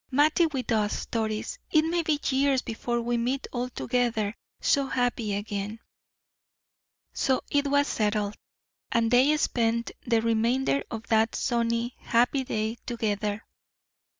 "Mattie 0.09 0.47
with 0.47 0.71
us, 0.71 1.05
Doris; 1.05 1.59
it 1.69 1.85
may 1.85 2.01
be 2.01 2.19
years 2.31 2.63
before 2.63 3.01
we 3.01 3.17
meet 3.17 3.45
all 3.51 3.69
together 3.69 4.33
so 4.59 4.87
happy 4.87 5.35
again." 5.35 5.79
So 7.13 7.43
it 7.51 7.67
was 7.67 7.85
settled, 7.87 8.33
and 8.91 9.11
they 9.11 9.37
spent 9.37 9.91
the 10.07 10.23
remainder 10.23 10.83
of 10.89 11.05
that 11.09 11.35
sunny, 11.35 11.97
happy 11.99 12.43
day 12.43 12.77
together. 12.87 13.43